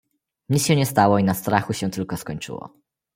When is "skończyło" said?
2.17-2.73